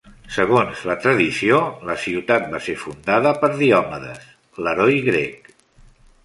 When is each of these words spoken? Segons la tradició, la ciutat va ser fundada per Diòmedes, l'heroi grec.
Segons 0.35 0.79
la 0.89 0.93
tradició, 1.03 1.59
la 1.89 1.97
ciutat 2.05 2.47
va 2.55 2.61
ser 2.69 2.75
fundada 2.85 3.35
per 3.45 3.51
Diòmedes, 3.61 4.25
l'heroi 4.65 4.99
grec. 5.11 5.55